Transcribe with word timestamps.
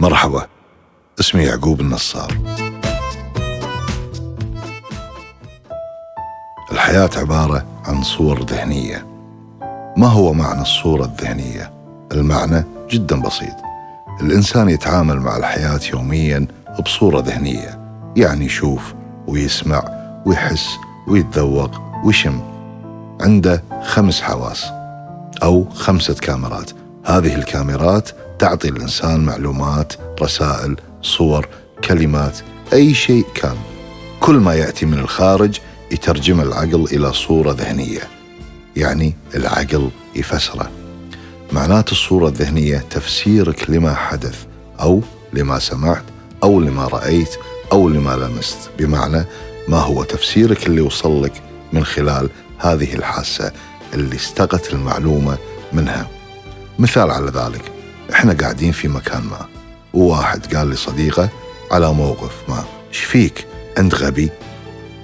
مرحبا 0.00 0.46
اسمي 1.20 1.42
يعقوب 1.42 1.80
النصار. 1.80 2.38
الحياة 6.72 7.10
عبارة 7.16 7.66
عن 7.84 8.02
صور 8.02 8.44
ذهنية. 8.44 9.06
ما 9.96 10.06
هو 10.06 10.32
معنى 10.32 10.62
الصورة 10.62 11.04
الذهنية؟ 11.04 11.72
المعنى 12.12 12.64
جدا 12.90 13.20
بسيط. 13.20 13.54
الإنسان 14.20 14.68
يتعامل 14.68 15.20
مع 15.20 15.36
الحياة 15.36 15.80
يوميا 15.92 16.46
بصورة 16.84 17.20
ذهنية 17.20 17.78
يعني 18.16 18.44
يشوف 18.44 18.94
ويسمع 19.26 19.82
ويحس 20.26 20.68
ويتذوق 21.08 21.70
ويشم. 22.04 22.40
عنده 23.20 23.64
خمس 23.82 24.20
حواس 24.22 24.64
أو 25.42 25.68
خمسة 25.74 26.14
كاميرات. 26.14 26.70
هذه 27.04 27.34
الكاميرات 27.34 28.10
تعطي 28.40 28.68
الإنسان 28.68 29.24
معلومات 29.24 29.92
رسائل 30.22 30.76
صور 31.02 31.48
كلمات 31.84 32.38
أي 32.72 32.94
شيء 32.94 33.26
كان. 33.34 33.56
كل 34.20 34.34
ما 34.34 34.54
يأتي 34.54 34.86
من 34.86 34.98
الخارج 34.98 35.58
يترجم 35.92 36.40
العقل 36.40 36.84
إلى 36.84 37.12
صورة 37.12 37.52
ذهنية 37.52 38.00
يعني 38.76 39.14
العقل 39.34 39.90
يفسره. 40.16 40.70
معنات 41.52 41.92
الصورة 41.92 42.28
الذهنية 42.28 42.78
تفسيرك 42.90 43.70
لما 43.70 43.94
حدث 43.94 44.44
أو 44.80 45.02
لما 45.32 45.58
سمعت 45.58 46.04
أو 46.42 46.60
لما 46.60 46.84
رأيت 46.88 47.36
أو 47.72 47.88
لما 47.88 48.16
لمست. 48.16 48.70
بمعنى 48.78 49.24
ما 49.68 49.78
هو 49.78 50.04
تفسيرك 50.04 50.66
اللي 50.66 50.80
وصل 50.80 51.24
لك 51.24 51.42
من 51.72 51.84
خلال 51.84 52.30
هذه 52.58 52.94
الحاسة 52.94 53.52
اللي 53.94 54.16
استقت 54.16 54.72
المعلومة 54.72 55.38
منها. 55.72 56.06
مثال 56.78 57.10
على 57.10 57.30
ذلك. 57.30 57.79
إحنا 58.12 58.32
قاعدين 58.32 58.72
في 58.72 58.88
مكان 58.88 59.22
ما. 59.22 59.46
وواحد 59.94 60.54
قال 60.56 60.70
لصديقه 60.70 61.28
على 61.70 61.92
موقف 61.92 62.32
ما. 62.48 62.64
إيش 62.88 62.98
فيك؟ 62.98 63.46
أنت 63.78 63.94
غبي. 63.94 64.30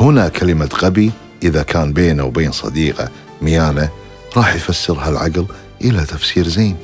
هنا 0.00 0.28
كلمة 0.28 0.68
غبي 0.82 1.10
إذا 1.42 1.62
كان 1.62 1.92
بينه 1.92 2.24
وبين 2.24 2.52
صديقة 2.52 3.08
ميانة 3.42 3.88
راح 4.36 4.54
يفسرها 4.54 5.08
العقل 5.08 5.46
إلى 5.84 6.04
تفسير 6.04 6.48
زين 6.48 6.76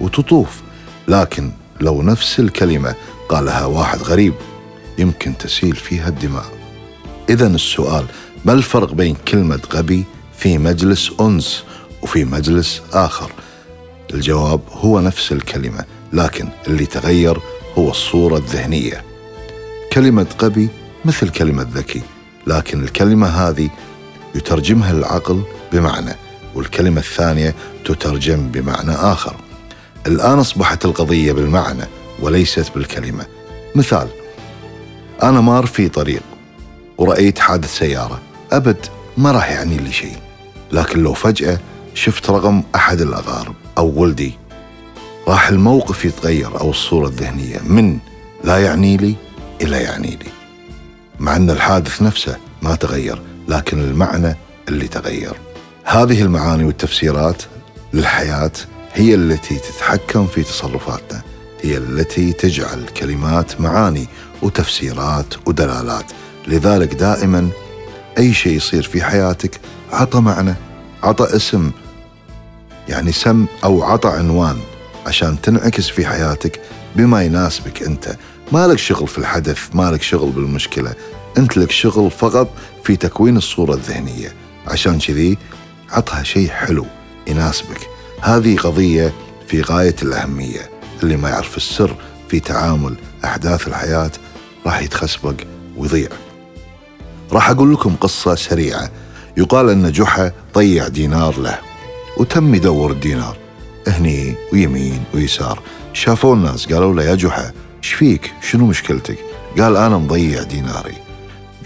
وتطوف. 0.00 0.62
لكن 1.08 1.52
لو 1.80 2.02
نفس 2.02 2.40
الكلمة 2.40 2.94
قالها 3.28 3.64
واحد 3.64 4.02
غريب 4.02 4.34
يمكن 4.98 5.38
تسيل 5.38 5.76
فيها 5.76 6.08
الدماء. 6.08 6.46
إذا 7.30 7.46
السؤال 7.46 8.04
ما 8.44 8.52
الفرق 8.52 8.92
بين 8.92 9.16
كلمة 9.28 9.60
غبي 9.72 10.04
في 10.38 10.58
مجلس 10.58 11.10
أنس 11.20 11.64
وفي 12.02 12.24
مجلس 12.24 12.82
آخر؟ 12.92 13.32
الجواب 14.14 14.60
هو 14.72 15.00
نفس 15.00 15.32
الكلمة 15.32 15.84
لكن 16.12 16.48
اللي 16.66 16.86
تغير 16.86 17.38
هو 17.78 17.90
الصورة 17.90 18.36
الذهنية. 18.36 19.04
كلمة 19.92 20.26
غبي 20.42 20.68
مثل 21.04 21.28
كلمة 21.28 21.66
ذكي 21.74 22.02
لكن 22.46 22.84
الكلمة 22.84 23.26
هذه 23.26 23.70
يترجمها 24.34 24.90
العقل 24.90 25.42
بمعنى 25.72 26.12
والكلمة 26.54 27.00
الثانية 27.00 27.54
تترجم 27.84 28.48
بمعنى 28.48 28.92
آخر. 28.92 29.36
الآن 30.06 30.38
أصبحت 30.38 30.84
القضية 30.84 31.32
بالمعنى 31.32 31.84
وليست 32.20 32.74
بالكلمة. 32.74 33.26
مثال 33.74 34.08
أنا 35.22 35.40
مار 35.40 35.66
في 35.66 35.88
طريق 35.88 36.22
ورأيت 36.98 37.38
حادث 37.38 37.78
سيارة. 37.78 38.20
أبد 38.52 38.86
ما 39.16 39.32
راح 39.32 39.50
يعني 39.50 39.76
لي 39.76 39.92
شيء. 39.92 40.16
لكن 40.72 41.02
لو 41.02 41.14
فجأة 41.14 41.58
شفت 41.94 42.30
رقم 42.30 42.62
أحد 42.74 43.00
الأغارب 43.00 43.54
أو 43.78 44.00
ولدي. 44.00 44.38
راح 45.28 45.48
الموقف 45.48 46.04
يتغير 46.04 46.60
أو 46.60 46.70
الصورة 46.70 47.08
الذهنية. 47.08 47.60
من 47.66 47.98
لا 48.44 48.58
يعني 48.58 48.96
لي 48.96 49.14
إلى 49.62 49.76
يعني 49.76 50.08
لي. 50.08 50.30
مع 51.20 51.36
أن 51.36 51.50
الحادث 51.50 52.02
نفسه 52.02 52.36
ما 52.62 52.74
تغير 52.74 53.22
لكن 53.48 53.80
المعنى 53.80 54.36
اللي 54.68 54.88
تغير. 54.88 55.32
هذه 55.84 56.22
المعاني 56.22 56.64
والتفسيرات 56.64 57.42
للحياة 57.92 58.52
هي 58.94 59.14
التي 59.14 59.56
تتحكم 59.56 60.26
في 60.26 60.42
تصرفاتنا. 60.42 61.22
هي 61.62 61.76
التي 61.76 62.32
تجعل 62.32 62.84
كلمات 63.00 63.60
معاني 63.60 64.06
وتفسيرات 64.42 65.34
ودلالات. 65.46 66.04
لذلك 66.46 66.94
دائما 66.94 67.48
أي 68.18 68.34
شيء 68.34 68.56
يصير 68.56 68.82
في 68.82 69.02
حياتك 69.02 69.60
عطى 69.92 70.20
معنى 70.20 70.54
عطى 71.02 71.36
اسم 71.36 71.70
يعني 72.88 73.12
سم 73.12 73.46
أو 73.64 73.82
عطى 73.82 74.08
عنوان 74.08 74.56
عشان 75.06 75.40
تنعكس 75.40 75.88
في 75.88 76.06
حياتك 76.06 76.60
بما 76.96 77.22
يناسبك 77.22 77.82
أنت. 77.82 78.16
ما 78.52 78.66
لك 78.66 78.78
شغل 78.78 79.08
في 79.08 79.18
الحدث 79.18 79.68
ما 79.74 79.90
لك 79.90 80.02
شغل 80.02 80.30
بالمشكلة. 80.30 80.94
أنت 81.38 81.56
لك 81.56 81.70
شغل 81.70 82.10
فقط 82.10 82.48
في 82.84 82.96
تكوين 82.96 83.36
الصورة 83.36 83.74
الذهنية. 83.74 84.32
عشان 84.66 84.98
كذي 84.98 85.38
عطها 85.90 86.22
شيء 86.22 86.48
حلو 86.48 86.86
يناسبك. 87.26 87.80
هذه 88.20 88.56
قضية 88.56 89.12
في 89.48 89.60
غاية 89.62 89.96
الأهمية. 90.02 90.70
اللي 91.02 91.16
ما 91.16 91.28
يعرف 91.28 91.56
السر 91.56 91.96
في 92.28 92.40
تعامل 92.40 92.94
أحداث 93.24 93.68
الحياة 93.68 94.10
راح 94.66 94.80
يتخسبق 94.80 95.34
ويضيع. 95.76 96.08
راح 97.32 97.50
أقول 97.50 97.72
لكم 97.72 97.96
قصة 97.96 98.34
سريعة. 98.34 98.90
يقال 99.36 99.70
أن 99.70 99.92
جحا 99.92 100.32
ضيع 100.54 100.88
دينار 100.88 101.38
له. 101.38 101.73
وتم 102.16 102.54
يدور 102.54 102.90
الدينار 102.90 103.36
هني 103.88 104.34
ويمين 104.52 105.04
ويسار. 105.14 105.62
شافوا 105.92 106.34
الناس 106.34 106.72
قالوا 106.72 106.94
له 106.94 107.02
يا 107.02 107.14
جحا 107.14 107.52
إيش 107.82 107.92
فيك؟ 107.92 108.32
شنو 108.42 108.66
مشكلتك؟ 108.66 109.18
قال 109.58 109.76
أنا 109.76 109.98
مضيع 109.98 110.42
ديناري. 110.42 110.94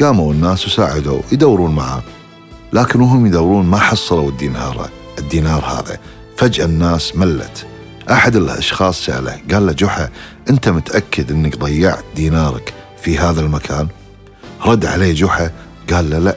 قاموا 0.00 0.32
الناس 0.32 0.66
وساعدوا 0.66 1.20
يدورون 1.32 1.74
معه 1.74 2.02
لكن 2.72 3.00
وهم 3.00 3.26
يدورون 3.26 3.66
ما 3.66 3.78
حصلوا 3.78 4.28
الدينار 4.28 4.88
الدينار 5.18 5.64
هذا. 5.64 5.98
فجأة 6.36 6.64
الناس 6.64 7.16
ملت. 7.16 7.66
أحد 8.10 8.36
الأشخاص 8.36 9.04
سأله 9.04 9.40
قال 9.52 9.66
له 9.66 9.72
جحا 9.72 10.08
أنت 10.50 10.68
متأكد 10.68 11.32
أنك 11.32 11.56
ضيعت 11.56 12.04
دينارك 12.16 12.74
في 13.02 13.18
هذا 13.18 13.40
المكان؟ 13.40 13.88
رد 14.66 14.86
عليه 14.86 15.14
جحا 15.14 15.50
قال 15.92 16.10
له 16.10 16.18
لا 16.18 16.36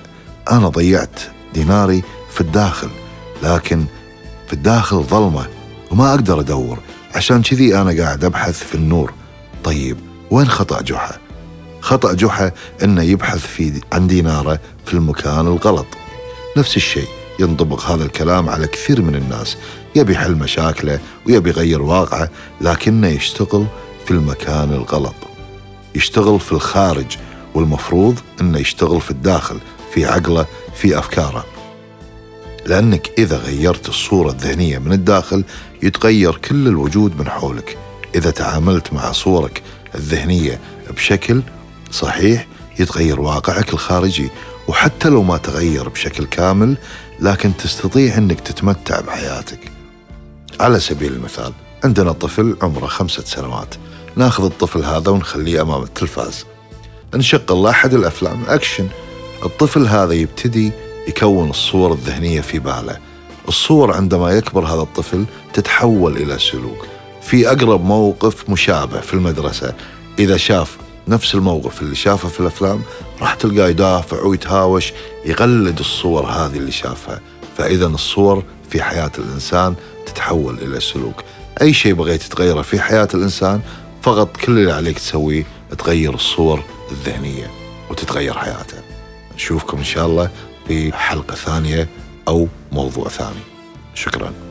أنا 0.52 0.68
ضيعت 0.68 1.20
ديناري 1.54 2.04
في 2.32 2.42
الداخل 2.42 2.90
لكن 3.44 3.86
في 4.52 4.58
الداخل 4.58 4.98
ظلمة 4.98 5.48
وما 5.92 6.10
أقدر 6.10 6.40
أدور. 6.40 6.80
عشان 7.16 7.42
كذي 7.42 7.78
أنا 7.78 8.04
قاعد 8.04 8.26
أبحث 8.26 8.64
في 8.64 8.76
النور. 8.76 9.14
طيب 9.64 9.98
وين 10.32 10.48
خطأ 10.48 10.82
جحا؟ 10.82 11.18
خطأ 11.82 12.14
جحا 12.14 12.52
أنه 12.84 13.04
يبحث 13.04 13.40
في 13.40 13.82
عن 13.94 14.08
ديناره 14.08 14.60
في 14.86 14.94
المكان 14.94 15.48
الغلط. 15.48 15.86
نفس 16.58 16.78
الشيء 16.78 17.08
ينطبق 17.40 17.86
هذا 17.86 18.04
الكلام 18.04 18.50
على 18.50 18.68
كثير 18.68 19.02
من 19.02 19.16
الناس. 19.16 19.58
يبي 19.96 20.14
يحل 20.14 20.36
مشاكله 20.36 21.00
ويبي 21.28 21.50
يغير 21.50 21.82
واقعه 21.82 22.30
لكنه 22.62 23.08
يشتغل 23.08 23.66
في 24.06 24.12
المكان 24.12 24.74
الغلط. 24.74 25.16
يشتغل 25.96 26.40
في 26.40 26.52
الخارج 26.52 27.18
والمفروض 27.54 28.20
إنه 28.42 28.60
يشتغل 28.60 29.02
في 29.02 29.12
الداخل 29.12 29.60
في 29.94 30.06
عقله 30.06 30.46
في 30.76 31.00
أفكاره. 31.00 31.46
لأنك 32.66 33.12
إذا 33.18 33.38
غيرت 33.38 33.90
الصورة 33.90 34.30
الذهنية 34.32 34.78
من 34.78 34.94
الداخل 34.94 35.44
يتغير 35.84 36.38
كل 36.38 36.68
الوجود 36.68 37.20
من 37.20 37.30
حولك 37.30 37.78
إذا 38.16 38.32
تعاملت 38.32 38.94
مع 38.94 39.12
صورك 39.12 39.62
الذهنية 39.96 40.60
بشكل 40.96 41.42
صحيح 41.92 42.48
يتغير 42.80 43.22
واقعك 43.22 43.74
الخارجي 43.74 44.30
وحتى 44.68 45.10
لو 45.10 45.24
ما 45.24 45.38
تغير 45.38 45.90
بشكل 45.90 46.26
كامل 46.26 46.78
لكن 47.20 47.58
تستطيع 47.58 48.18
إنك 48.18 48.40
تتمتع 48.40 49.00
بحياتك. 49.00 49.72
على 50.60 50.80
سبيل 50.80 51.14
المثال 51.14 51.54
عندنا 51.84 52.12
طفل 52.12 52.58
عمره 52.62 52.88
خمسة 52.88 53.24
سنوات 53.24 53.76
ناخذ 54.16 54.46
الطفل 54.46 54.84
هذا 54.84 55.12
ونخليه 55.12 55.62
أمام 55.62 55.84
التلفاز. 55.84 56.46
نشغل 57.16 57.42
له 57.50 57.70
احد 57.70 57.94
الأفلام 57.94 58.44
أكشن. 58.48 58.88
الطفل 59.46 59.88
هذا 59.88 60.14
يبتدي 60.14 60.72
يكون 61.08 61.50
الصور 61.50 61.94
الذهنية 61.94 62.42
في 62.42 62.60
باله. 62.60 62.98
الصور 63.48 63.94
عندما 63.94 64.32
يكبر 64.32 64.66
هذا 64.66 64.82
الطفل 64.82 65.26
تتحول 65.54 66.18
إلى 66.18 66.40
سلوك. 66.40 66.88
في 67.22 67.48
أقرب 67.48 67.86
موقف 67.86 68.50
مشابه 68.50 69.00
في 69.00 69.14
المدرسة 69.14 69.74
إذا 70.20 70.38
شاف 70.38 70.78
نفس 71.08 71.36
الموقف 71.36 71.82
اللي 71.82 71.96
شافه 71.96 72.30
في 72.30 72.40
الأفلام 72.40 72.82
راح 73.22 73.34
تلقاه 73.34 73.70
يدافع 73.70 74.24
ويتهاوش 74.24 74.94
يقلد 75.26 75.80
الصور 75.80 76.26
هذه 76.26 76.56
اللي 76.58 76.72
شافها 76.72 77.22
فإذا 77.58 77.86
الصور 77.86 78.44
في 78.70 78.84
حياة 78.84 79.12
الإنسان 79.18 79.76
تتحول 80.06 80.58
إلى 80.58 80.80
سلوك 80.80 81.24
أي 81.62 81.74
شيء 81.74 81.94
بغيت 81.94 82.24
تغيره 82.24 82.62
في 82.62 82.80
حياة 82.80 83.08
الإنسان 83.14 83.62
فقط 84.02 84.38
كل 84.38 84.58
اللي 84.58 84.72
عليك 84.72 85.00
تسويه 85.00 85.46
تغير 85.78 86.14
الصور 86.14 86.64
الذهنية 86.92 87.52
وتتغير 87.90 88.34
حياته 88.34 88.78
نشوفكم 89.36 89.78
إن 89.78 89.84
شاء 89.84 90.06
الله 90.06 90.30
في 90.68 90.94
حلقة 90.94 91.36
ثانية 91.36 91.90
أو 92.28 92.48
موضوع 92.72 93.08
ثاني. 93.08 93.40
شكرا. 93.96 94.51